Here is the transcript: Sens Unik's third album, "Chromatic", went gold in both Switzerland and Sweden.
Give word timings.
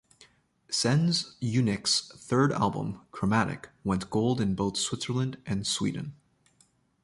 Sens 0.71 1.37
Unik's 1.43 2.07
third 2.17 2.51
album, 2.53 3.01
"Chromatic", 3.11 3.69
went 3.83 4.09
gold 4.09 4.41
in 4.41 4.55
both 4.55 4.75
Switzerland 4.75 5.37
and 5.45 5.67
Sweden. 5.67 6.15